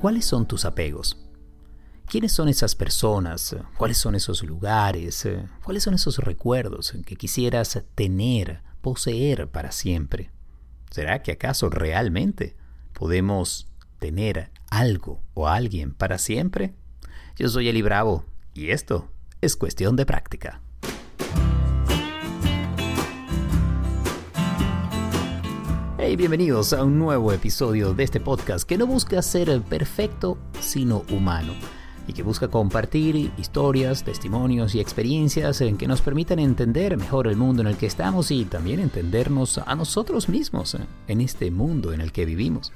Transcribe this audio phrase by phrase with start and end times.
[0.00, 1.18] ¿Cuáles son tus apegos?
[2.06, 3.56] ¿Quiénes son esas personas?
[3.76, 5.28] ¿Cuáles son esos lugares?
[5.64, 10.30] ¿Cuáles son esos recuerdos que quisieras tener, poseer para siempre?
[10.90, 12.56] ¿Será que acaso realmente
[12.92, 13.68] podemos
[13.98, 16.74] tener algo o alguien para siempre?
[17.34, 18.24] Yo soy Eli Bravo
[18.54, 19.10] y esto
[19.40, 20.62] es cuestión de práctica.
[26.14, 31.52] Bienvenidos a un nuevo episodio de este podcast que no busca ser perfecto, sino humano
[32.06, 37.36] y que busca compartir historias, testimonios y experiencias en que nos permitan entender mejor el
[37.36, 41.92] mundo en el que estamos y también entendernos a nosotros mismos eh, en este mundo
[41.92, 42.72] en el que vivimos.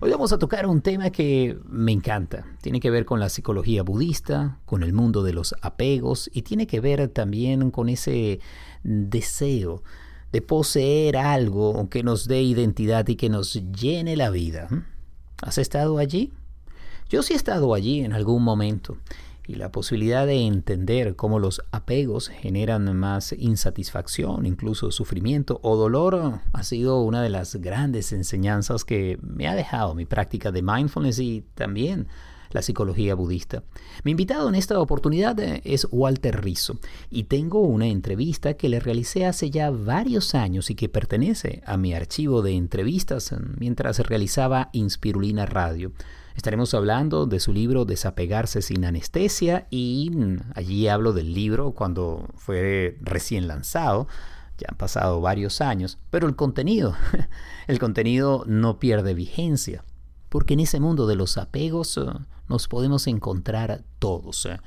[0.00, 2.46] Hoy vamos a tocar un tema que me encanta.
[2.62, 6.66] Tiene que ver con la psicología budista, con el mundo de los apegos y tiene
[6.66, 8.40] que ver también con ese
[8.82, 9.84] deseo
[10.32, 14.68] de poseer algo que nos dé identidad y que nos llene la vida.
[15.42, 16.32] ¿Has estado allí?
[17.08, 18.96] Yo sí he estado allí en algún momento
[19.46, 26.40] y la posibilidad de entender cómo los apegos generan más insatisfacción, incluso sufrimiento o dolor,
[26.52, 31.18] ha sido una de las grandes enseñanzas que me ha dejado mi práctica de mindfulness
[31.18, 32.06] y también
[32.52, 33.62] la psicología budista.
[34.04, 36.78] Mi invitado en esta oportunidad eh, es Walter Rizzo
[37.10, 41.76] y tengo una entrevista que le realicé hace ya varios años y que pertenece a
[41.76, 45.92] mi archivo de entrevistas mientras realizaba Inspirulina Radio.
[46.36, 52.28] Estaremos hablando de su libro Desapegarse sin anestesia y mm, allí hablo del libro cuando
[52.36, 54.08] fue recién lanzado.
[54.58, 56.94] Ya han pasado varios años, pero el contenido,
[57.66, 59.84] el contenido no pierde vigencia,
[60.32, 62.06] porque en ese mundo de los apegos eh,
[62.48, 64.46] nos podemos encontrar todos.
[64.46, 64.58] Eh.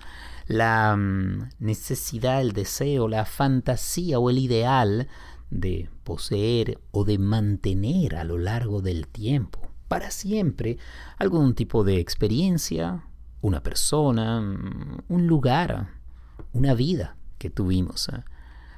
[0.46, 5.08] La mm, necesidad, el deseo, la fantasía o el ideal
[5.50, 10.78] de poseer o de mantener a lo largo del tiempo para siempre
[11.18, 13.04] algún tipo de experiencia,
[13.42, 15.96] una persona, mm, un lugar,
[16.54, 18.12] una vida que tuvimos.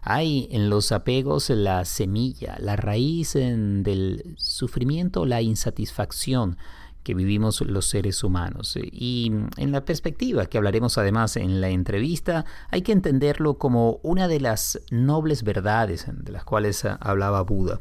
[0.08, 0.14] ¿Eh?
[0.14, 6.58] Hay en los apegos la semilla, la raíz del sufrimiento, la insatisfacción
[7.04, 8.78] que vivimos los seres humanos.
[8.82, 14.28] Y en la perspectiva que hablaremos además en la entrevista, hay que entenderlo como una
[14.28, 17.80] de las nobles verdades de las cuales hablaba Buda.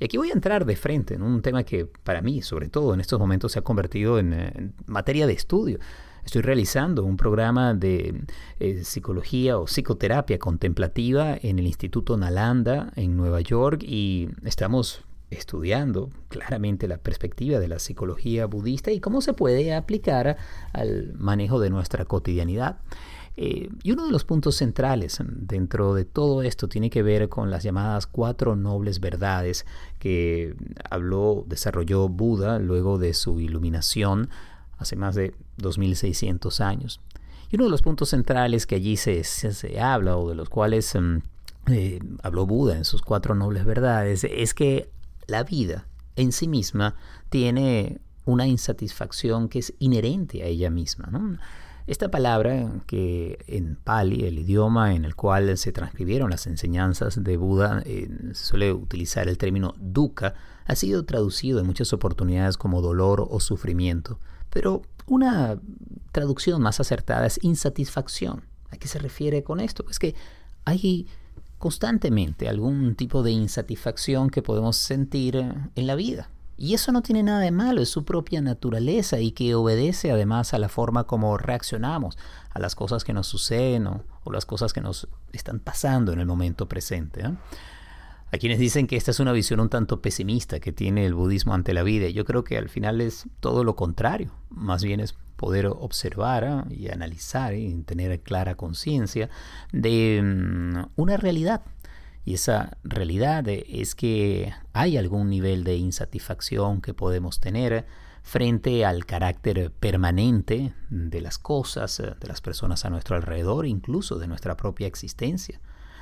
[0.00, 2.94] Y aquí voy a entrar de frente en un tema que para mí, sobre todo
[2.94, 5.80] en estos momentos, se ha convertido en, eh, materia de estudio.
[6.28, 8.22] Estoy realizando un programa de
[8.60, 16.10] eh, psicología o psicoterapia contemplativa en el Instituto Nalanda en Nueva York y estamos estudiando
[16.28, 20.36] claramente la perspectiva de la psicología budista y cómo se puede aplicar
[20.74, 22.76] al manejo de nuestra cotidianidad.
[23.38, 27.50] Eh, y uno de los puntos centrales dentro de todo esto tiene que ver con
[27.50, 29.64] las llamadas cuatro nobles verdades
[29.98, 30.54] que
[30.90, 34.28] habló, desarrolló Buda luego de su iluminación
[34.78, 37.00] hace más de 2600 años.
[37.50, 40.94] Y uno de los puntos centrales que allí se, se, habla o de los cuales
[40.94, 41.18] mm,
[41.70, 44.90] eh, habló Buda en sus cuatro nobles verdades es que
[45.26, 45.86] la vida
[46.16, 46.94] en sí misma
[47.30, 51.08] tiene una insatisfacción que es inherente a ella misma.
[51.86, 57.36] Esta palabra que en Pali, el idioma en el cual se transcribieron las enseñanzas de
[57.38, 60.34] Buda, eh, suele utilizar el término dukkha,
[60.66, 64.18] ha sido traducido en muchas oportunidades como dolor o sufrimiento,
[64.50, 65.58] pero una
[66.12, 68.44] traducción más acertada es insatisfacción.
[68.70, 69.84] ¿A qué se refiere con esto?
[69.90, 70.14] Es que
[70.64, 71.06] hay
[71.58, 76.30] constantemente algún tipo de insatisfacción que podemos sentir en la vida.
[76.60, 80.54] Y eso no tiene nada de malo, es su propia naturaleza y que obedece además
[80.54, 82.18] a la forma como reaccionamos
[82.50, 86.26] a las cosas que nos suceden o, las cosas que nos están pasando en el
[86.26, 87.24] momento presente.
[87.24, 87.30] ¿eh?
[88.30, 91.54] A quienes dicen que esta es una visión un tanto pesimista que tiene el budismo
[91.54, 95.14] ante la vida, yo creo que al final es todo lo contrario, más bien es
[95.36, 96.74] poder observar ¿eh?
[96.74, 99.30] y analizar y tener clara conciencia
[99.72, 101.62] de mm, una realidad
[102.28, 107.86] y esa realidad es que hay algún nivel de insatisfacción que podemos tener
[108.22, 114.26] frente al carácter permanente de las cosas, de las personas a nuestro alrededor, incluso de
[114.26, 115.58] nuestra propia existencia.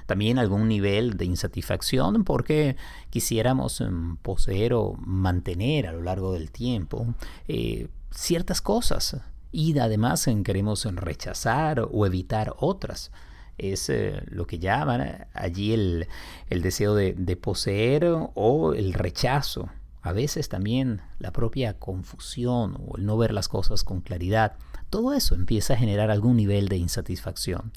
[0.06, 2.76] También algún nivel de insatisfacción porque
[3.10, 7.14] quisiéramos mm, poseer o mantener a lo largo del tiempo
[7.48, 9.18] eh, ciertas cosas
[9.52, 13.10] y además queremos rechazar o evitar otras
[13.58, 16.06] es eh, lo que llaman allí el,
[16.50, 18.04] deseo de, poseer
[18.34, 19.70] o el rechazo.
[20.02, 24.56] A veces también la propia confusión o el no ver las cosas con claridad.
[24.90, 27.72] Todo eso empieza a generar algún nivel de insatisfacción.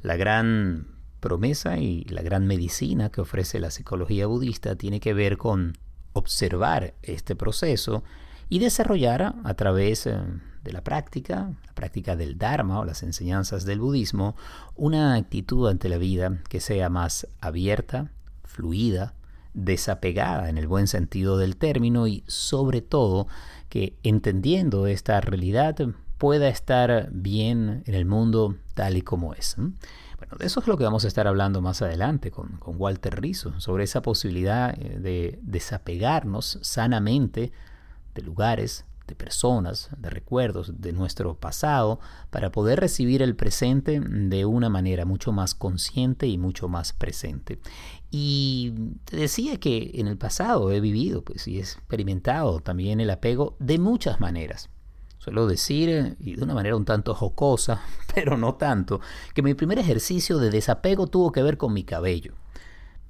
[0.00, 0.86] La gran
[1.20, 5.76] promesa y la gran medicina que ofrece la psicología budista tiene que ver con
[6.12, 8.02] observar este proceso
[8.48, 10.18] y desarrollar a través eh,
[10.64, 14.36] de la práctica, la práctica del Dharma o las enseñanzas del budismo,
[14.74, 18.10] una actitud ante la vida que sea más abierta,
[18.44, 19.14] fluida,
[19.54, 23.26] desapegada en el buen sentido del término y sobre todo
[23.68, 25.76] que entendiendo esta realidad
[26.16, 29.56] pueda estar bien en el mundo tal y como es.
[30.18, 33.58] Bueno, de eso es lo que vamos a estar hablando más adelante con, Walter Rizzo,
[33.60, 37.52] sobre esa posibilidad eh, de desapegarnos sanamente
[38.14, 42.00] de lugares, de personas, de recuerdos de nuestro pasado,
[42.30, 47.60] para poder recibir el presente de una manera mucho más consciente y mucho más presente.
[48.10, 48.72] Y
[49.04, 53.56] te decía que en el pasado he vivido pues, y he experimentado también el apego
[53.60, 54.68] de muchas maneras.
[55.28, 57.82] Suelo decir, y de una manera un tanto jocosa,
[58.14, 59.02] pero no tanto,
[59.34, 62.32] que mi primer ejercicio de desapego tuvo que ver con mi cabello.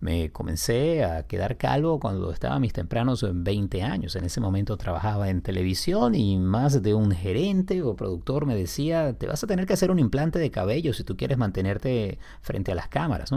[0.00, 4.16] Me comencé a quedar calvo cuando estaba a mis tempranos 20 años.
[4.16, 9.12] En ese momento trabajaba en televisión y más de un gerente o productor me decía,
[9.12, 12.72] te vas a tener que hacer un implante de cabello si tú quieres mantenerte frente
[12.72, 13.30] a las cámaras.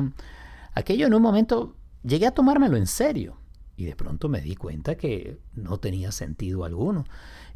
[0.73, 3.37] Aquello en un momento llegué a tomármelo en serio
[3.77, 7.05] y de pronto me di cuenta que no tenía sentido alguno.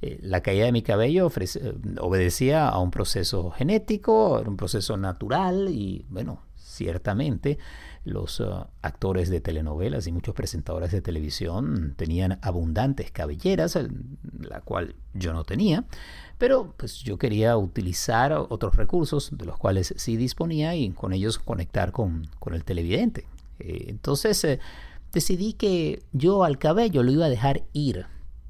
[0.01, 1.31] Eh, la caída de mi cabello
[1.99, 7.57] obedecía a un proceso genético, era un proceso natural y bueno, ciertamente
[8.03, 13.77] los uh, actores de telenovelas y muchos presentadores de televisión tenían abundantes cabelleras,
[14.39, 15.85] la cual yo no tenía,
[16.37, 21.39] pero pues yo quería utilizar otros recursos de los cuales sí disponía y con ellos
[21.39, 23.27] conectar con, el televidente.
[23.59, 24.59] Eh, entonces eh,
[25.11, 28.05] decidí que yo al cabello lo iba a dejar ir.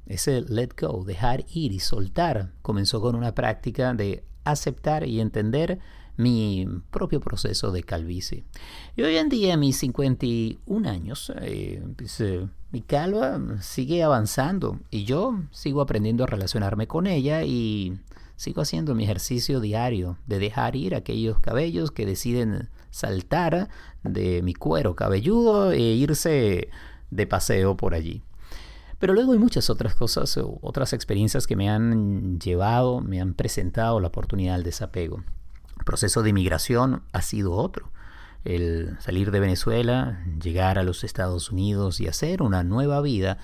[0.05, 5.79] Ese let go, dejar ir y soltar, comenzó con una práctica de aceptar y entender
[6.17, 8.43] mi propio proceso de calvicie.
[8.95, 14.79] Y hoy en día, a mis 51 años, eh, pues, eh, mi calva sigue avanzando
[14.89, 17.97] y yo sigo aprendiendo a relacionarme con ella y
[18.35, 23.69] sigo haciendo mi ejercicio diario de dejar ir aquellos cabellos que deciden saltar
[24.03, 26.69] de mi cuero cabelludo e irse
[27.11, 28.23] de paseo por allí.
[28.99, 33.99] Pero luego hay muchas otras cosas, otras experiencias que me han llevado, me han presentado
[33.99, 35.23] la oportunidad del desapego.
[35.77, 37.91] El proceso de inmigración ha sido otro.
[38.45, 43.37] El salir de Venezuela, llegar a los Estados Unidos y hacer una nueva vida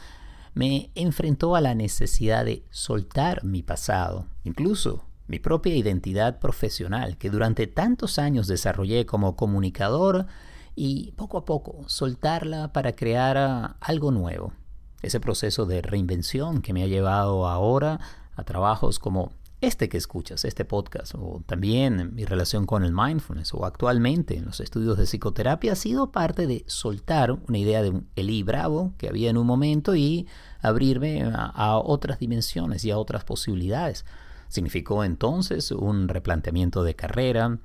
[0.53, 7.29] me enfrentó a la necesidad de soltar mi pasado, incluso mi propia identidad profesional que
[7.29, 10.27] durante tantos años desarrollé como comunicador
[10.75, 14.53] y poco a poco soltarla para crear algo nuevo.
[15.01, 17.99] Ese proceso de reinvención que me ha llevado ahora
[18.35, 23.53] a trabajos como este que escuchas, este podcast, o también mi relación con el mindfulness,
[23.53, 27.91] o actualmente en los estudios de psicoterapia, ha sido parte de soltar una idea de
[27.91, 30.27] un Eli Bravo que había en un momento y
[30.61, 34.03] abrirme a, a otras dimensiones y a otras posibilidades.
[34.47, 37.59] Significó entonces un replanteamiento de carrera,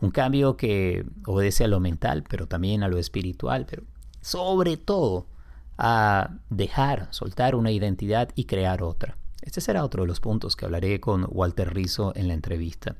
[0.00, 3.84] un cambio que obedece a lo mental, pero también a lo espiritual, pero
[4.20, 5.26] sobre todo
[5.78, 9.16] a dejar, soltar una identidad y crear otra.
[9.40, 12.96] Este será otro de los puntos que hablaré con Walter Rizzo en la entrevista.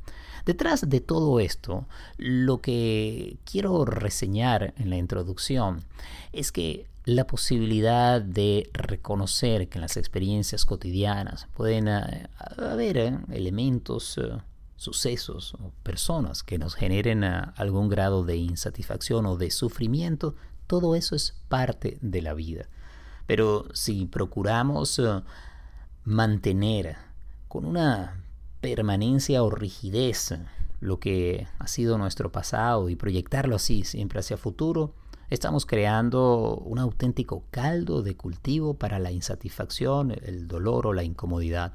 [0.46, 1.86] Detrás de todo esto,
[2.16, 5.84] lo que quiero reseñar en la introducción
[6.32, 13.18] es que la posibilidad de reconocer que en las experiencias cotidianas pueden eh, haber eh,
[13.32, 14.38] elementos, eh,
[14.76, 20.36] sucesos o personas que nos generen algún grado de insatisfacción o de sufrimiento,
[20.68, 22.68] todo eso es parte de la vida.
[23.26, 25.02] Pero si procuramos
[26.04, 26.96] mantener
[27.48, 28.22] con una
[28.60, 30.34] permanencia o rigidez
[30.80, 34.94] lo que ha sido nuestro pasado y proyectarlo así siempre hacia futuro,
[35.30, 41.74] estamos creando un auténtico caldo de cultivo para la insatisfacción, el dolor o la incomodidad.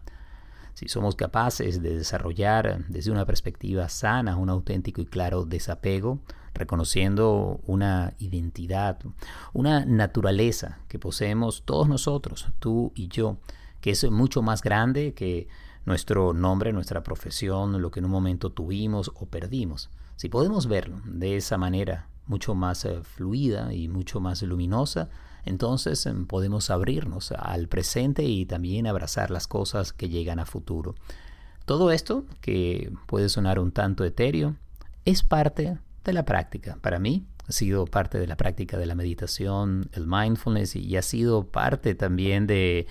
[0.73, 6.19] Si somos capaces de desarrollar desde una perspectiva sana un auténtico y claro desapego,
[6.53, 8.99] reconociendo una identidad,
[9.53, 13.37] una naturaleza que poseemos todos nosotros, tú y yo,
[13.81, 15.47] que es mucho más grande que
[15.85, 19.89] nuestro nombre, nuestra profesión, lo que en un momento tuvimos o perdimos.
[20.15, 25.09] Si podemos verlo de esa manera mucho más eh, fluida y mucho más luminosa,
[25.45, 30.95] entonces em, podemos abrirnos al presente y también abrazar las cosas que llegan a futuro.
[31.65, 34.55] Todo esto, que puede sonar un tanto etéreo,
[35.05, 36.77] es parte de la práctica.
[36.81, 41.01] Para mí ha sido parte de la práctica de la meditación, el mindfulness y ha
[41.01, 42.87] sido parte también de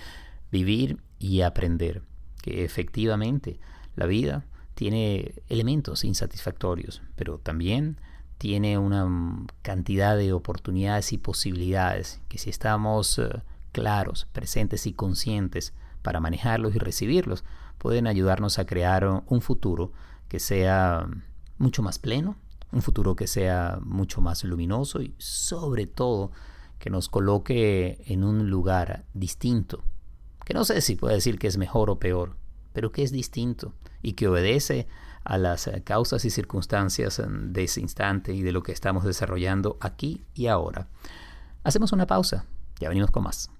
[0.50, 2.02] vivir y aprender
[2.42, 3.58] que efectivamente
[3.96, 7.98] la vida tiene elementos insatisfactorios, pero también
[8.38, 13.28] tiene una cantidad de oportunidades y posibilidades que si estamos eh,
[13.70, 17.44] claros, presentes y conscientes para manejarlos y recibirlos,
[17.78, 19.92] pueden ayudarnos a crear un futuro
[20.28, 21.06] que sea
[21.58, 22.36] mucho más pleno,
[22.72, 26.32] un futuro que sea mucho más luminoso y sobre todo
[26.78, 29.84] que nos coloque en un lugar distinto,
[30.44, 32.36] que no sé si puede decir que es mejor o peor,
[32.72, 34.88] pero que es distinto y que obedece
[35.22, 40.24] a las causas y circunstancias de ese instante y de lo que estamos desarrollando aquí
[40.34, 40.88] y ahora.
[41.62, 42.44] Hacemos una pausa,
[42.80, 43.50] ya venimos con más.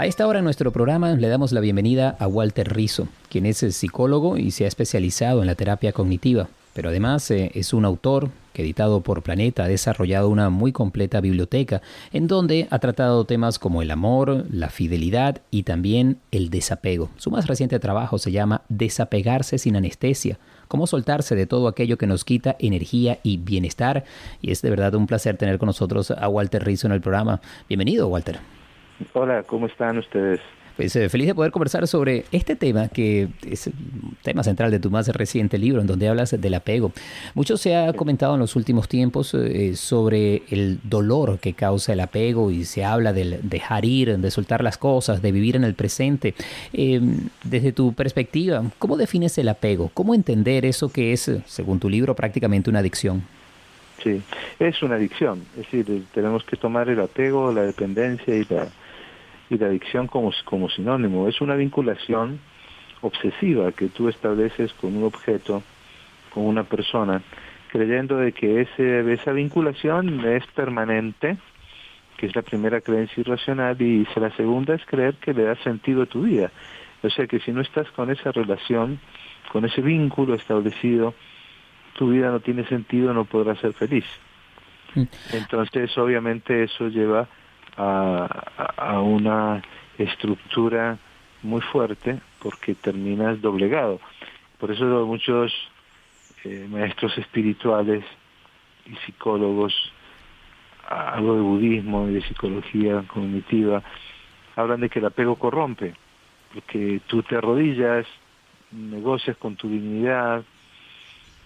[0.00, 3.58] A esta hora en nuestro programa le damos la bienvenida a Walter Rizzo, quien es
[3.58, 8.30] psicólogo y se ha especializado en la terapia cognitiva, pero además eh, es un autor
[8.54, 11.82] que editado por Planeta ha desarrollado una muy completa biblioteca
[12.14, 17.10] en donde ha tratado temas como el amor, la fidelidad y también el desapego.
[17.18, 22.06] Su más reciente trabajo se llama Desapegarse sin anestesia, cómo soltarse de todo aquello que
[22.06, 24.04] nos quita energía y bienestar.
[24.40, 27.42] Y es de verdad un placer tener con nosotros a Walter Rizzo en el programa.
[27.68, 28.59] Bienvenido, Walter.
[29.12, 30.40] Hola, ¿cómo están ustedes?
[30.76, 33.74] Pues eh, feliz de poder conversar sobre este tema que es el
[34.22, 36.92] tema central de tu más reciente libro, en donde hablas del apego.
[37.34, 42.00] Mucho se ha comentado en los últimos tiempos eh, sobre el dolor que causa el
[42.00, 45.74] apego y se habla del dejar ir, de soltar las cosas, de vivir en el
[45.74, 46.34] presente.
[46.72, 49.90] Em, desde tu perspectiva, ¿cómo defines el apego?
[49.92, 53.22] ¿Cómo entender eso que es, según tu libro, prácticamente una adicción?
[54.02, 54.22] Sí,
[54.58, 55.42] es una adicción.
[55.58, 58.68] Es decir, tenemos que tomar el apego, la dependencia y la
[59.50, 61.28] y la adicción como, como sinónimo.
[61.28, 62.38] Es una vinculación
[63.02, 65.62] obsesiva que tú estableces con un objeto,
[66.32, 67.20] con una persona,
[67.70, 71.36] creyendo de que ese, esa vinculación es permanente,
[72.16, 76.02] que es la primera creencia irracional, y la segunda es creer que le da sentido
[76.02, 76.50] a tu vida.
[77.02, 79.00] O sea que si no estás con esa relación,
[79.50, 81.14] con ese vínculo establecido,
[81.94, 84.04] tu vida no tiene sentido, no podrás ser feliz.
[84.94, 85.04] Mm.
[85.32, 87.26] Entonces, obviamente, eso lleva
[87.80, 89.62] a, una
[89.98, 90.98] estructura
[91.42, 94.00] muy fuerte porque terminas doblegado.
[94.58, 95.52] Por eso muchos
[96.44, 98.04] eh, maestros espirituales
[98.86, 99.74] y psicólogos,
[100.88, 103.82] algo de budismo y de psicología cognitiva,
[104.56, 105.94] hablan de que el apego corrompe,
[106.52, 108.06] porque tú te arrodillas,
[108.72, 110.44] negocias con tu dignidad,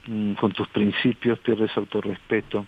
[0.07, 2.67] mm, con tus principios, pierdes autorrespeto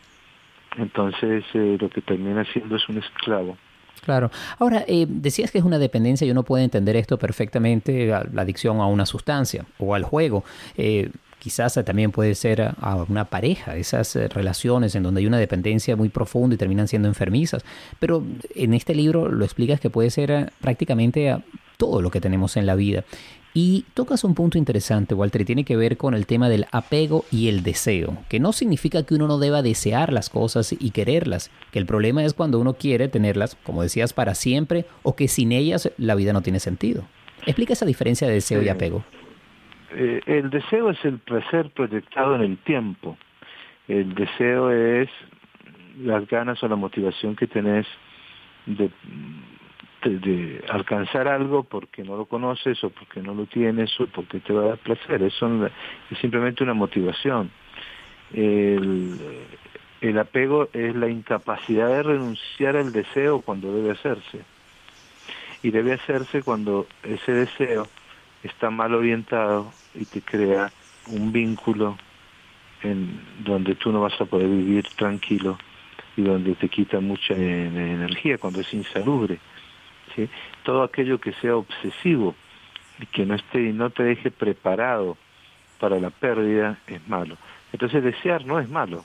[0.76, 3.56] entonces eh, lo que termina siendo es un esclavo.
[4.04, 4.30] Claro.
[4.58, 8.80] Ahora, eh, decías que es una dependencia y uno puede entender esto perfectamente, la adicción
[8.80, 10.44] a una sustancia o al juego.
[10.76, 15.96] Eh, quizás también puede ser a una pareja, esas relaciones en donde hay una dependencia
[15.96, 17.64] muy profunda y terminan siendo enfermizas.
[17.98, 18.22] Pero
[18.54, 21.42] en este libro lo explicas que puede ser prácticamente a
[21.76, 23.04] todo lo que tenemos en la vida.
[23.58, 27.24] Y tocas un punto interesante, Walter, y tiene que ver con el tema del apego
[27.32, 31.50] y el deseo, que no significa que uno no deba desear las cosas y quererlas,
[31.72, 35.52] que el problema es cuando uno quiere tenerlas, como decías, para siempre o que sin
[35.52, 37.04] ellas la vida no tiene sentido.
[37.46, 39.04] Explica esa diferencia de deseo y apego.
[39.92, 43.16] Eh, el deseo es el placer proyectado en el tiempo.
[43.88, 45.08] El deseo es
[45.98, 47.86] las ganas o la motivación que tenés
[48.66, 48.90] de
[50.08, 54.52] de alcanzar algo porque no lo conoces o porque no lo tienes o porque te
[54.52, 55.22] va a dar placer.
[55.22, 55.66] Eso
[56.10, 57.50] es simplemente una motivación.
[58.32, 59.18] El,
[60.18, 64.40] apego es la incapacidad de renunciar al deseo cuando debe hacerse.
[65.62, 67.88] Y debe hacerse cuando ese deseo
[68.42, 70.72] está mal orientado y te crea
[71.08, 71.96] un vínculo
[72.82, 75.58] en donde tú no vas a poder vivir tranquilo
[76.16, 79.38] y donde te quita mucha energía, cuando es insalubre
[80.64, 82.34] todo aquello que sea obsesivo
[83.00, 85.16] y que no esté y no te deje preparado
[85.78, 87.36] para la pérdida es malo.
[87.72, 89.04] Entonces desear no es malo.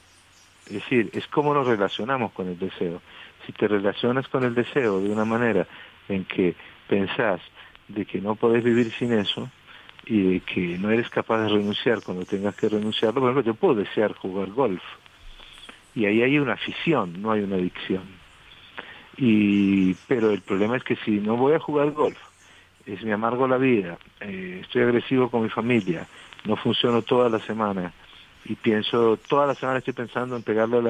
[0.68, 3.02] Es decir, es cómo nos relacionamos con el deseo.
[3.46, 5.68] Si te relacionas con el deseo de una manera
[6.08, 6.56] en que
[6.88, 7.42] pensás
[7.88, 9.50] de que no podés vivir sin eso
[10.06, 13.60] y de que no eres capaz de renunciar cuando tengas que renunciarlo, por ejemplo, yo
[13.60, 14.82] puedo desear jugar golf.
[15.94, 18.21] Y ahí hay una afición, no hay una adicción.
[19.18, 22.18] Y, pero el problema es que si no voy a jugar golf,
[22.86, 26.08] es me amargo la vida, eh, estoy agresivo con mi familia,
[26.46, 27.94] no funciono toda la semana
[28.46, 30.82] y pienso, toda la semana estoy pensando en pegarle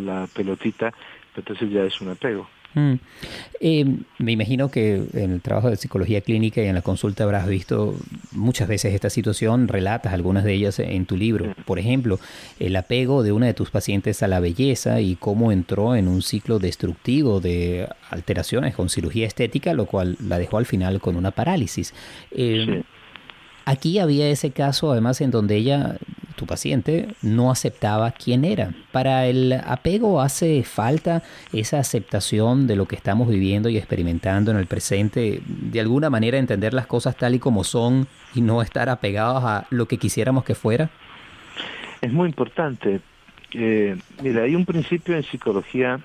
[0.00, 0.92] la pelotita,
[1.34, 2.46] entonces ya es un apego.
[2.74, 2.94] Mm.
[3.60, 7.46] Eh, me imagino que en el trabajo de psicología clínica y en la consulta habrás
[7.48, 7.96] visto
[8.32, 11.54] muchas veces esta situación, relatas algunas de ellas en tu libro.
[11.66, 12.20] Por ejemplo,
[12.58, 16.22] el apego de una de tus pacientes a la belleza y cómo entró en un
[16.22, 21.32] ciclo destructivo de alteraciones con cirugía estética, lo cual la dejó al final con una
[21.32, 21.92] parálisis.
[22.30, 22.82] Eh,
[23.64, 25.96] aquí había ese caso, además, en donde ella
[26.40, 28.72] tu paciente no aceptaba quién era.
[28.92, 34.56] Para el apego hace falta esa aceptación de lo que estamos viviendo y experimentando en
[34.56, 38.88] el presente, de alguna manera entender las cosas tal y como son y no estar
[38.88, 40.88] apegados a lo que quisiéramos que fuera.
[42.00, 43.02] Es muy importante.
[43.52, 46.00] Eh, mira, hay un principio en psicología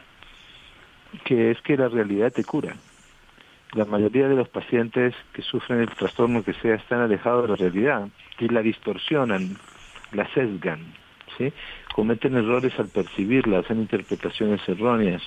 [1.23, 2.75] que es que la realidad te cura.
[3.71, 7.55] La mayoría de los pacientes que sufren el trastorno que sea están alejados de la
[7.55, 9.55] realidad y la distorsionan
[10.15, 10.79] la sesgan,
[11.38, 11.51] ¿sí?
[11.93, 15.22] cometen errores al percibirla, hacen interpretaciones erróneas,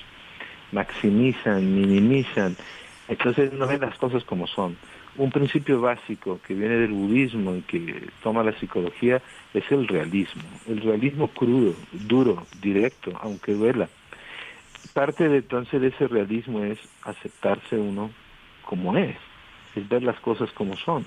[0.73, 2.57] maximizan, minimizan,
[3.09, 4.77] entonces no ven las cosas como son.
[5.17, 9.21] Un principio básico que viene del budismo y que toma la psicología
[9.55, 13.89] es el realismo, el realismo crudo, duro, directo, aunque duela.
[14.93, 18.11] Parte de entonces de ese realismo es aceptarse uno
[18.63, 19.17] como es,
[19.75, 21.05] es ver las cosas como son.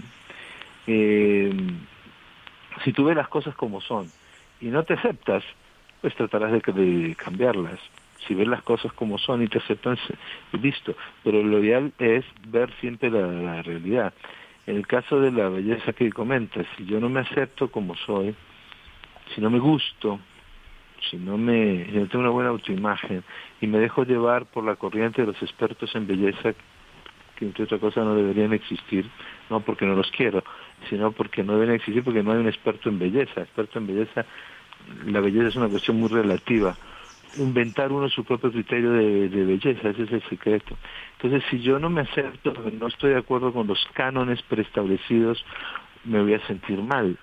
[0.87, 1.53] Eh,
[2.83, 4.07] si tú ves las cosas como son
[4.59, 5.43] y no te aceptas,
[6.01, 7.79] pues tratarás de, cambiarlas.
[8.27, 9.99] Si ves las cosas como son y te aceptas,
[10.61, 10.95] listo.
[11.23, 14.13] Pero lo ideal es ver siempre la, realidad.
[14.67, 18.35] En el caso de la belleza que comentas, si yo no me acepto como soy,
[19.33, 20.19] si no me gusto,
[21.09, 23.23] si no me si no tengo una buena autoimagen
[23.59, 26.53] y me dejo llevar por la corriente de los expertos en belleza
[27.41, 29.09] que entre otra cosa no deberían existir,
[29.49, 30.43] no porque no los quiero,
[30.89, 33.41] sino porque no deben existir porque no hay un experto en belleza.
[33.41, 34.25] Experto en belleza,
[35.05, 36.77] la belleza es una cuestión muy relativa.
[37.37, 40.77] Inventar uno su propio criterio de, belleza, ese es el secreto.
[41.13, 45.43] Entonces, si yo no me acepto, no estoy de acuerdo con los cánones preestablecidos,
[46.03, 47.17] me voy a sentir mal.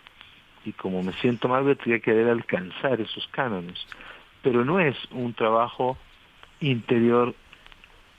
[0.64, 3.78] Y como me siento mal, voy a querer alcanzar esos cánones.
[4.42, 5.96] Pero no es un trabajo
[6.60, 7.34] interior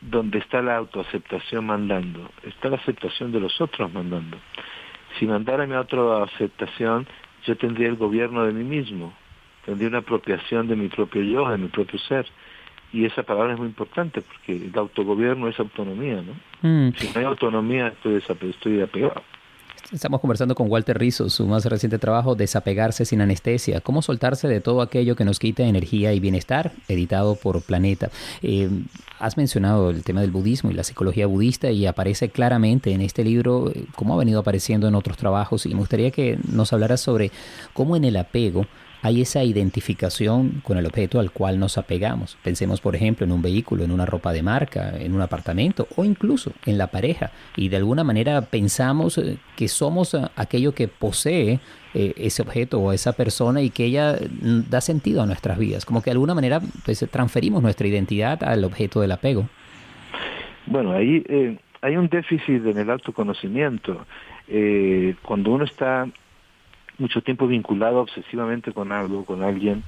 [0.02, 4.38] donde está la autoaceptación mandando, está la aceptación de los otros mandando.
[5.18, 7.08] Si mandara mi otra aceptación,
[7.46, 9.14] yo tendría el gobierno de mí mismo,
[9.66, 12.26] tendría una apropiación de mi propio yo, de mi propio ser.
[12.92, 16.34] Y esa palabra es muy importante porque el autogobierno es autonomía, ¿no?
[16.68, 16.94] Mm.
[16.96, 18.16] Si no hay autonomía, estoy,
[18.50, 19.22] estoy apegado.
[19.92, 24.62] Estamos conversando con Walter Rizzo, su más reciente trabajo, Desapegarse sin anestesia, cómo soltarse de
[24.62, 28.12] todo aquello que nos quita energía y bienestar, editado por Planeta.
[28.44, 28.70] Eh,
[29.18, 33.24] has mencionado el tema del budismo y la psicología budista y aparece claramente en este
[33.24, 37.02] libro, eh, como ha venido apareciendo en otros trabajos, y me gustaría que nos hablaras
[37.02, 37.32] sobre
[37.74, 38.68] cómo en el apego
[39.02, 42.38] hay esa identificación con el objeto al cual nos apegamos.
[42.44, 46.04] Pensemos, por ejemplo, en un vehículo, en una ropa de marca, en un apartamento o
[46.04, 47.32] incluso en la pareja.
[47.56, 51.60] Y de alguna manera pensamos eh, que somos eh, aquello que posee
[51.94, 55.86] eh, ese objeto o esa persona y que ella mm, da sentido a nuestras vidas.
[55.86, 59.48] Como que de alguna manera pues, transferimos nuestra identidad al objeto del apego.
[60.66, 61.24] Bueno, ahí
[61.82, 64.06] hay un déficit en el autoconocimiento.
[65.24, 66.06] cuando uno está
[67.00, 69.84] mucho tiempo vinculado obsesivamente con algo, con alguien,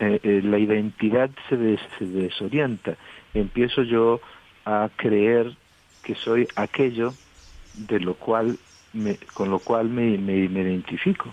[0.00, 1.56] eh, eh, la identidad se,
[2.00, 2.96] desorienta.
[3.34, 4.20] Empiezo yo
[4.64, 5.54] a creer
[6.02, 7.14] que soy aquello
[7.74, 8.58] de lo cual
[8.92, 11.28] me, con lo cual me, me, identifico.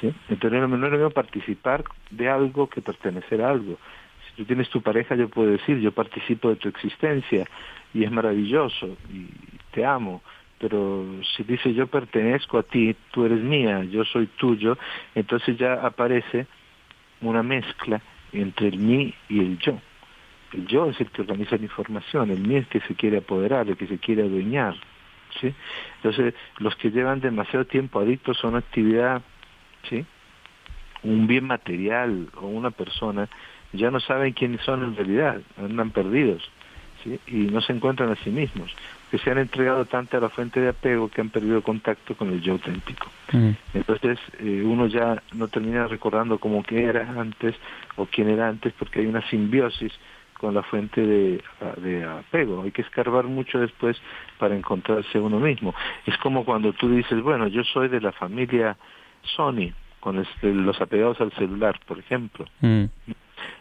[0.00, 0.12] ¿sí?
[0.28, 3.78] Entonces no, es participar de algo que pertenecer a algo.
[4.26, 7.46] Si tú tienes tu pareja, yo puedo decir, yo participo de tu existencia
[7.94, 9.28] y es maravilloso y
[9.72, 10.22] te amo
[10.58, 14.76] pero si dice yo pertenezco a ti, tú eres mía, yo soy tuyo,
[15.14, 16.46] entonces ya aparece
[17.20, 18.00] una mezcla
[18.32, 19.78] entre el mí y el yo.
[20.52, 23.18] El yo es el que organiza la información, el mí es el que se quiere
[23.18, 24.74] apoderar, el que se quiere adueñar.
[25.40, 25.54] ¿sí?
[25.96, 29.22] Entonces, los que llevan demasiado tiempo adictos a una actividad,
[29.88, 30.04] ¿sí?
[31.02, 33.28] un bien material o una persona,
[33.72, 36.50] ya no saben quiénes son en realidad, andan perdidos
[37.02, 37.20] ¿sí?
[37.26, 38.74] y no se encuentran a sí mismos
[39.10, 42.30] que se han entregado tanto a la fuente de apego que han perdido contacto con
[42.30, 43.06] el yo auténtico.
[43.32, 43.50] Mm.
[43.74, 47.54] Entonces eh, uno ya no termina recordando cómo que era antes
[47.96, 49.92] o quién era antes porque hay una simbiosis
[50.34, 51.42] con la fuente de,
[51.78, 52.62] de, apego.
[52.62, 54.00] Hay que escarbar mucho después
[54.38, 55.74] para encontrarse uno mismo.
[56.06, 58.76] Es como cuando tú dices, bueno, yo soy de la familia
[59.36, 62.44] Sony, con este, los apegados al celular, por ejemplo.
[62.60, 62.84] Mm.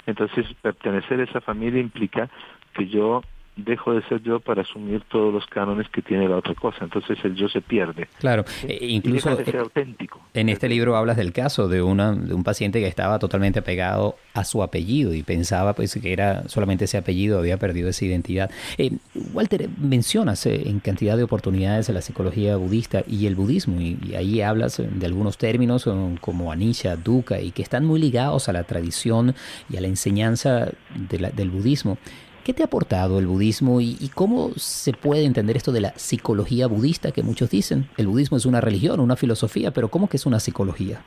[0.06, 2.30] Entonces, pertenecer a esa familia implica
[2.78, 3.22] que yo
[3.58, 6.84] dejo de ser yo para asumir todos los cánones que tiene la otra cosa.
[6.84, 8.08] Entonces el yo se pierde.
[8.20, 10.22] Claro, e incluso auténtico.
[10.34, 14.16] en este libro hablas del caso de, una, de un paciente que estaba totalmente apegado
[14.34, 18.52] a su apellido y pensaba pues que era solamente ese apellido, había perdido esa identidad.
[18.78, 18.92] Eh,
[19.34, 24.42] Walter, mencionas eh, en cantidad de oportunidades la psicología budista y el budismo y, ahí
[24.42, 25.90] hablas de algunos términos
[26.22, 29.34] como anisha, dukkha y que están muy ligados a la tradición
[29.70, 30.70] y a la enseñanza
[31.10, 31.98] del budismo.
[32.48, 36.68] ¿Qué te ha aportado el budismo y, cómo se puede entender esto de la psicología
[36.68, 37.90] budista que muchos dicen?
[37.98, 41.02] El budismo es una religión, una filosofía, pero ¿cómo que es una psicología?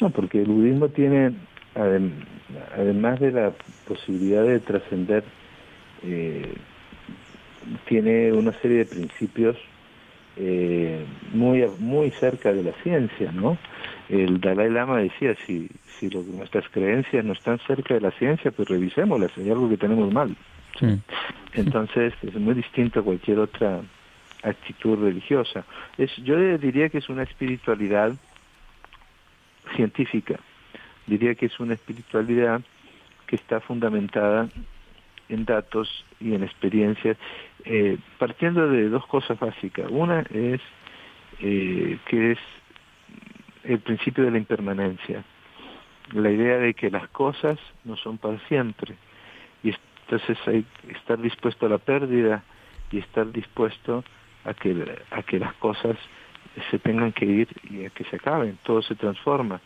[0.00, 1.34] No, porque el budismo tiene,
[1.74, 3.52] además de la
[3.86, 5.24] posibilidad de trascender,
[6.02, 6.54] eh,
[7.86, 9.58] tiene una serie de principios
[10.38, 13.58] eh, muy, muy cerca de la ciencia, ¿no?
[14.08, 18.68] El Dalai Lama decía, si, si nuestras creencias no están cerca de la ciencia, pues
[18.68, 20.36] revisémoslas, hay algo que tenemos mal.
[21.52, 23.80] Entonces es muy distinto a cualquier otra
[24.42, 25.64] actitud religiosa.
[25.96, 28.12] Es, yo diría que es una espiritualidad
[29.76, 30.38] científica,
[31.06, 32.60] diría que es una espiritualidad
[33.26, 34.48] que está fundamentada
[35.28, 37.16] en datos y en experiencias,
[37.64, 39.86] eh, partiendo de dos cosas básicas.
[39.90, 40.60] Una es
[41.40, 42.38] eh, que es
[43.64, 45.24] el principio de la impermanencia
[46.12, 48.94] la idea de que las cosas no son para siempre.
[49.62, 49.74] Y
[50.04, 52.42] entonces hay estar dispuesto a la pérdida
[52.90, 54.04] y estar dispuesto
[54.44, 55.96] a que, a que las cosas
[56.70, 59.60] se tengan que ir y a que se acaben, todo se transforma.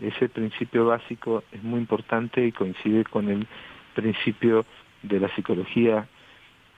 [0.00, 3.46] Ese principio básico es muy importante y coincide con el
[3.94, 4.64] principio
[5.02, 6.08] de la psicología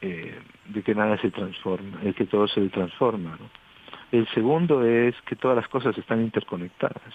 [0.00, 3.38] eh, de que nada se transforma, de que todo se transforma.
[4.12, 7.14] El segundo es que todas las cosas están interconectadas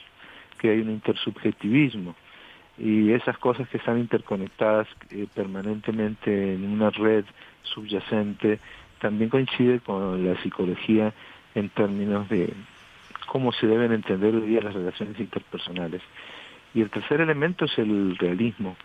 [0.57, 2.15] que hay un intersubjetivismo
[2.77, 7.25] y esas cosas que están interconectadas eh, permanentemente en una red
[7.63, 8.59] subyacente
[8.99, 11.13] también coincide con la psicología
[11.55, 12.51] en términos de
[13.27, 16.01] cómo se deben entender hoy día las relaciones interpersonales.
[16.73, 18.75] Y el tercer elemento es el realismo.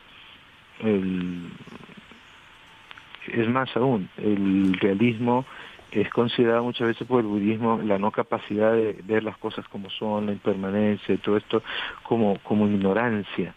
[3.27, 5.47] es más aún, el realismo
[5.93, 9.91] es considerado muchas veces por el budismo la no capacidad de ver las cosas como
[9.91, 11.63] son, la impermanencia, todo esto
[12.03, 13.55] como, como ignorancia.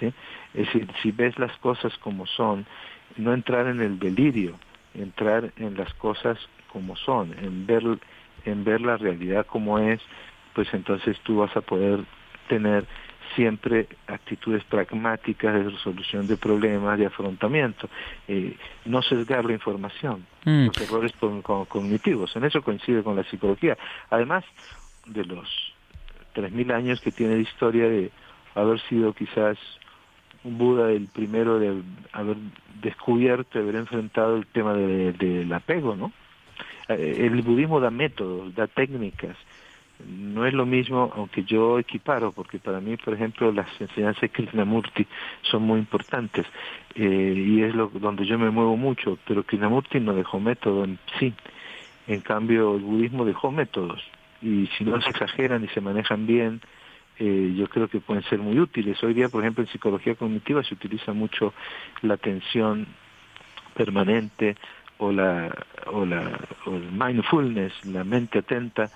[0.00, 0.06] ¿sí?
[0.54, 2.66] Es decir, si ves las cosas como son,
[3.16, 4.58] no entrar en el delirio,
[4.94, 6.38] entrar en las cosas
[6.72, 7.82] como son, en ver,
[8.44, 10.00] en ver la realidad como es,
[10.54, 12.04] pues entonces tú vas a poder
[12.48, 12.86] tener
[13.34, 17.88] siempre actitudes pragmáticas de resolución de problemas, de afrontamiento,
[18.28, 20.66] eh, no sesgar la información, mm.
[20.66, 22.34] los errores cognitivos.
[22.36, 23.76] En eso coincide con la psicología.
[24.10, 24.44] Además
[25.06, 25.48] de los
[26.34, 28.10] 3.000 años que tiene de historia de
[28.54, 29.58] haber sido quizás
[30.44, 32.36] un Buda el primero de haber
[32.82, 36.12] descubierto, de haber enfrentado el tema del apego, ¿no?
[36.88, 39.36] Eh, el budismo da métodos, da técnicas,
[40.06, 44.28] no es lo mismo, aunque yo equiparo, porque para mí, por ejemplo, las enseñanzas de
[44.30, 45.06] Krishnamurti
[45.42, 46.46] son muy importantes
[46.94, 50.98] eh, y es lo donde yo me muevo mucho, pero Krishnamurti no dejó método en
[51.18, 51.32] sí,
[52.06, 54.02] en cambio el budismo dejó métodos
[54.42, 56.60] y si no se exageran y se manejan bien,
[57.18, 59.02] eh, yo creo que pueden ser muy útiles.
[59.02, 61.54] Hoy día, por ejemplo, en psicología cognitiva se utiliza mucho
[62.02, 62.86] la atención
[63.74, 64.56] permanente
[64.98, 65.54] o la
[65.86, 68.90] o la o el mindfulness, la mente atenta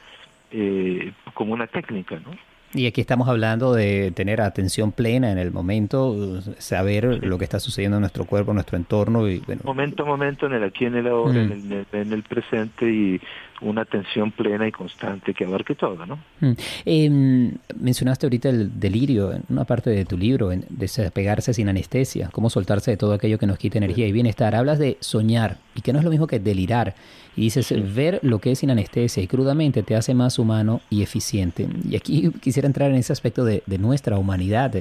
[0.51, 2.31] eh, como una técnica, ¿no?
[2.75, 7.61] Y aquí estamos hablando de tener atención plena en el momento, saber lo que está
[7.61, 9.27] sucediendo en nuestro cuerpo, en nuestro entorno.
[9.27, 9.63] Y, bueno.
[9.65, 11.73] Momento a momento, en el aquí, en el ahora, en, mm.
[11.73, 13.21] el, en el presente y
[13.61, 16.18] una atención plena y constante que abarque todo, ¿no?
[16.40, 16.53] Mm.
[16.85, 22.29] Em, mencionaste ahorita el delirio en una parte de tu libro, en desapegarse sin anestesia,
[22.33, 24.55] cómo soltarse de todo aquello que nos quita energía y bienestar.
[24.55, 26.94] Hablas de soñar y que no es lo mismo que delirar.
[27.37, 31.03] Y dices, ver lo que es sin anestesia y crudamente te hace más humano y
[31.03, 31.68] eficiente.
[31.88, 34.75] Y aquí quisiera entrar en ese aspecto de, nuestra humanidad,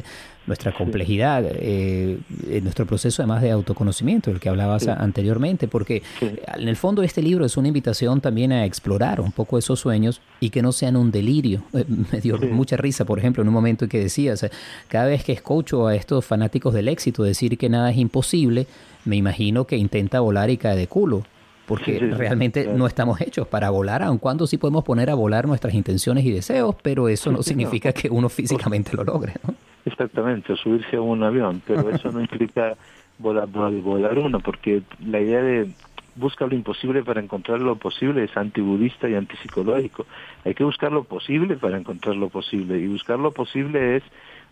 [0.48, 2.18] nuestra complejidad, eh,
[2.64, 7.46] nuestro proceso además de autoconocimiento, el que hablabas anteriormente, porque en el fondo este libro
[7.46, 11.12] es una invitación también a explorar un poco esos sueños y que no sean un
[11.12, 11.64] delirio.
[11.78, 14.50] Eh, me dio mucha risa, por ejemplo, en un momento en que decías,
[14.88, 18.66] cada vez que escucho a estos fanáticos del éxito decir que nada es imposible,
[19.06, 21.24] me imagino que intenta volar y cae de culo
[21.68, 25.74] porque realmente no estamos hechos para volar, aun cuando sí podemos poner a volar nuestras
[25.74, 29.34] intenciones y deseos, pero eso no significa que uno físicamente lo logre.
[29.46, 29.54] ¿no?
[29.86, 32.78] Exactamente, subirse a un avión, pero eso no implica
[33.20, 35.70] volar, volar uno, porque la idea de
[36.18, 40.06] buscar lo imposible para encontrar lo posible es antibudista y antipsicológico.
[40.44, 44.04] Hay que buscar lo posible para encontrar lo posible, y buscar lo posible es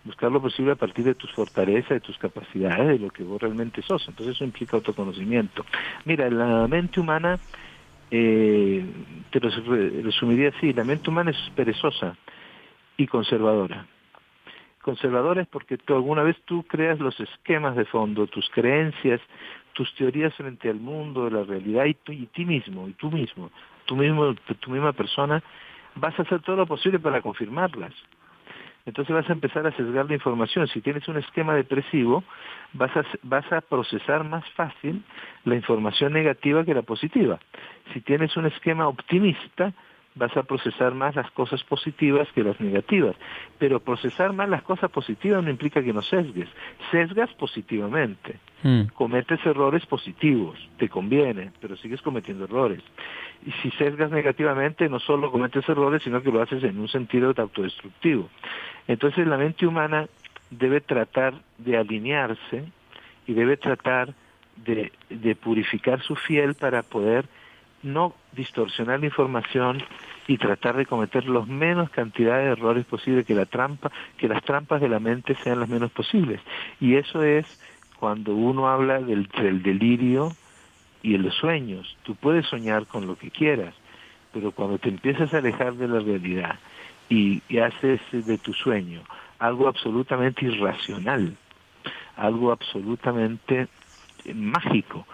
[0.04, 3.42] buscar lo posible a partir de tus fortalezas, de tus capacidades, de lo que vos
[3.42, 4.08] realmente sos.
[4.08, 5.66] Entonces eso implica autoconocimiento.
[6.06, 7.40] Mira, la mente humana,
[8.12, 8.86] eh,
[9.32, 12.16] te resumiría así, la mente humana es perezosa
[12.98, 13.88] y conservadora.
[14.84, 19.20] Conservadora es porque tú, alguna vez tú creas los esquemas de fondo, tus creencias,
[19.76, 23.52] tus teorías frente al mundo, la realidad y, tú, y ti mismo, y tú mismo,
[23.86, 25.44] tú mismo, tu misma persona,
[25.94, 27.94] vas a hacer todo lo posible para confirmarlas
[28.86, 30.68] entonces vas a empezar a sesgar la información.
[30.68, 32.24] Si tienes un esquema depresivo,
[32.74, 35.04] vas a, vas a procesar más fácil
[35.44, 37.40] la información negativa que la positiva.
[37.94, 39.74] Si tienes un esquema optimista,
[40.14, 43.16] vas a procesar más las cosas positivas que las negativas.
[43.58, 46.48] Pero procesar más las cosas positivas no implica que no sesgues.
[46.92, 48.40] Sesgas positivamente.
[48.66, 48.88] Mm.
[48.96, 52.82] Cometes errores positivos, te conviene, pero sigues cometiendo errores.
[53.46, 57.32] Y si sesgas negativamente, no solo cometes errores, sino que lo haces en un sentido
[57.38, 58.28] autodestructivo.
[58.88, 60.08] Entonces la mente humana
[60.50, 62.64] debe tratar de alinearse
[63.28, 64.16] y debe tratar
[64.56, 67.26] de, de purificar su fiel para poder
[67.84, 69.78] no distorsionar la información
[70.28, 74.44] y tratar de cometer los menos cantidad de errores posibles, que la trampa, que las
[74.44, 76.42] trampas de la mente sean las menos posibles.
[76.80, 77.46] Y eso es
[78.00, 79.28] cuando uno habla del,
[79.64, 80.36] delirio
[81.02, 81.98] y de los sueños.
[82.04, 83.74] Tú puedes soñar con lo que quieras,
[84.34, 86.60] pero cuando te empiezas a alejar de la realidad
[87.10, 89.02] y, y haces de tu sueño
[89.40, 91.36] algo absolutamente irracional,
[92.16, 93.68] algo absolutamente
[94.34, 95.06] mágico,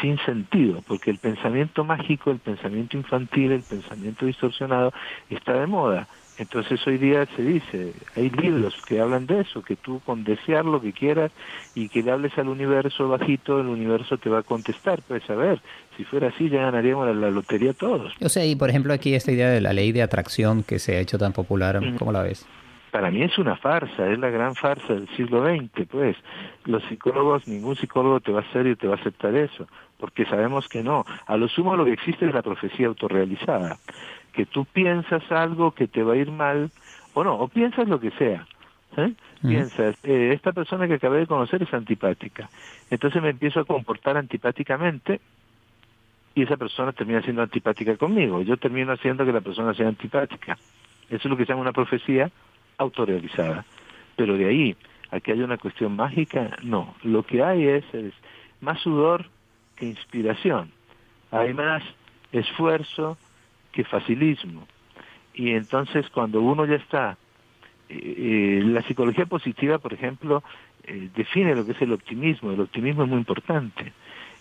[0.00, 4.92] sin sentido, porque el pensamiento mágico, el pensamiento infantil, el pensamiento distorsionado
[5.28, 6.08] está de moda.
[6.40, 10.64] Entonces hoy día se dice, hay libros que hablan de eso, que tú con desear
[10.64, 11.30] lo que quieras
[11.74, 15.02] y que le hables al universo bajito, el universo te va a contestar.
[15.06, 15.60] Pues a ver,
[15.98, 18.14] si fuera así ya ganaríamos la, lotería todos.
[18.22, 20.96] O sea, y por ejemplo aquí esta idea de la ley de atracción que se
[20.96, 22.46] ha hecho tan popular, ¿cómo la ves?
[22.90, 26.16] para mí es una farsa, es la gran farsa del siglo XX, pues.
[26.64, 30.26] Los psicólogos, ningún psicólogo te va a hacer y te va a aceptar eso, porque
[30.26, 31.04] sabemos que no.
[31.26, 33.78] A lo sumo lo que existe es la profecía autorrealizada,
[34.30, 36.70] que tú piensas algo que te va a ir mal,
[37.14, 38.46] o no, o piensas lo que sea.
[38.96, 39.12] ¿eh?
[39.42, 42.48] Piensas, eh, esta persona que acabé de conocer es antipática,
[42.90, 45.20] entonces me empiezo a comportar antipáticamente
[46.34, 50.56] y esa persona termina siendo antipática conmigo, yo termino haciendo que la persona sea antipática.
[51.08, 52.30] Eso es lo que se llama una profecía
[52.78, 53.64] autorrealizada.
[54.16, 54.76] Pero de ahí
[55.10, 56.94] a que haya una cuestión mágica, no.
[57.02, 57.84] Lo que hay es,
[58.60, 59.26] más sudor
[59.76, 60.70] que inspiración.
[61.32, 61.82] Hay más
[62.32, 63.18] esfuerzo
[63.72, 64.66] que facilismo.
[65.34, 67.16] Y entonces cuando uno ya está,
[67.88, 70.42] eh, eh, la psicología positiva, por ejemplo,
[70.84, 72.52] eh, define lo que es el optimismo.
[72.52, 73.92] El optimismo es muy importante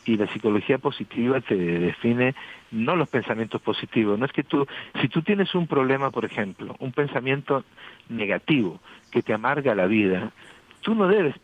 [0.06, 2.34] y la psicología positiva te define
[2.72, 4.66] no los pensamientos positivos, no es que tú,
[5.02, 7.64] si tú tienes un problema, por ejemplo, un pensamiento
[8.08, 8.80] negativo
[9.12, 10.32] que te amarga la vida,
[10.82, 11.36] tú no debes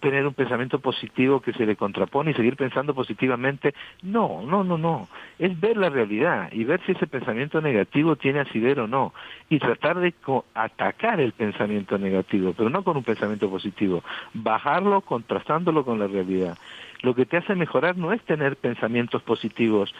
[0.00, 3.74] tener un pensamiento positivo que se le contrapone y seguir pensando positivamente.
[4.02, 5.08] No, no, no, no.
[5.38, 9.14] Es ver la realidad y ver si ese pensamiento negativo tiene asidero o no.
[9.48, 10.14] Y tratar de
[10.54, 14.02] atacar el pensamiento negativo, pero no con un pensamiento positivo.
[14.34, 16.56] Bajarlo contrastándolo con la realidad.
[17.02, 19.94] Lo que te hace mejorar no es tener pensamientos positivos,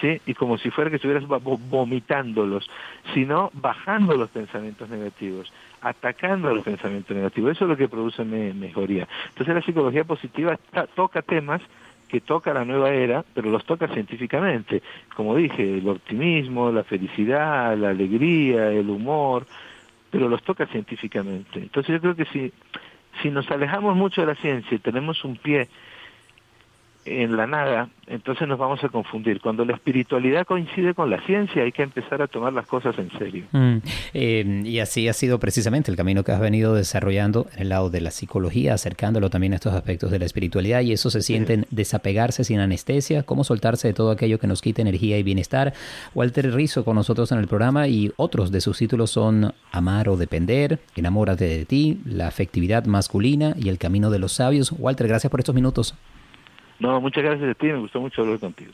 [0.00, 0.20] ¿sí?
[0.26, 2.68] Y como si fuera que estuvieras vomitándolos,
[3.14, 7.52] sino bajando los pensamientos negativos, atacando los pensamientos negativos.
[7.52, 9.08] Eso es lo que produce mejoría.
[9.28, 10.58] Entonces la psicología positiva
[10.94, 11.62] toca temas
[12.08, 14.82] que toca la nueva era, pero los toca científicamente.
[15.14, 19.46] Como dije, el optimismo, la felicidad, la alegría, el humor,
[20.10, 21.60] pero los toca científicamente.
[21.60, 22.52] Entonces yo creo que si,
[23.22, 25.68] si nos alejamos mucho de la ciencia y tenemos un pie
[27.04, 29.40] en la nada, entonces nos vamos a confundir.
[29.40, 33.10] Cuando la espiritualidad coincide con la ciencia, hay que empezar a tomar las cosas en
[33.18, 33.44] serio.
[33.52, 33.76] Mm,
[34.14, 37.88] eh, y así ha sido precisamente el camino que has venido desarrollando en el lado
[37.88, 41.54] de la psicología, acercándolo también a estos aspectos de la espiritualidad, y eso se siente
[41.54, 45.72] en desapegarse sin anestesia, cómo soltarse de todo aquello que nos quita energía y bienestar.
[46.14, 50.16] Walter Rizzo con nosotros en el programa y otros de sus títulos son Amar o
[50.16, 54.72] Depender, Enamórate de ti, La afectividad masculina y El camino de los sabios.
[54.72, 55.94] Walter, gracias por estos minutos.
[56.80, 58.72] No, muchas gracias a ti, me gustó mucho hablar contigo.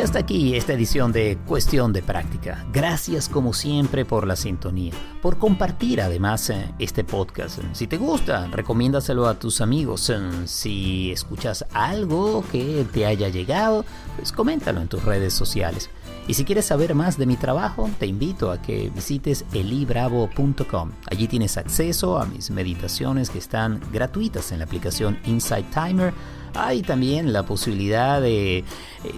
[0.00, 2.64] Y hasta aquí esta edición de Cuestión de Práctica.
[2.72, 7.58] Gracias como siempre por la sintonía, por compartir además eh, este podcast.
[7.74, 10.10] Si te gusta, recomiéndaselo a tus amigos.
[10.46, 13.84] Si escuchas algo que te haya llegado,
[14.16, 15.90] pues coméntalo en tus redes sociales.
[16.26, 20.92] Y si quieres saber más de mi trabajo, te invito a que visites elibravo.com.
[21.10, 26.14] Allí tienes acceso a mis meditaciones que están gratuitas en la aplicación Insight Timer
[26.54, 28.64] Hay también la posibilidad de eh,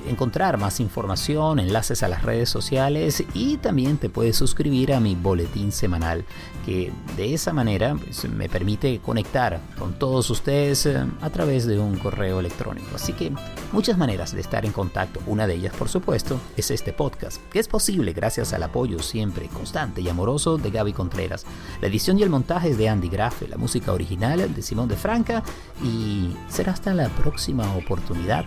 [0.08, 5.14] encontrar más información, enlaces a las redes sociales y también te puedes suscribir a mi
[5.14, 6.24] boletín semanal,
[6.64, 11.78] que de esa manera pues, me permite conectar con todos ustedes eh, a través de
[11.78, 12.88] un correo electrónico.
[12.94, 13.32] Así que
[13.72, 15.20] muchas maneras de estar en contacto.
[15.26, 19.48] Una de ellas, por supuesto, es este podcast, que es posible gracias al apoyo siempre
[19.48, 21.44] constante y amoroso de Gaby Contreras.
[21.80, 24.96] La edición y el montaje es de Andy Grafe, la música original de Simón de
[24.96, 25.42] Franca
[25.82, 28.44] y será hasta la próxima oportunidad.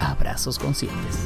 [0.00, 1.20] Abrazos conscientes.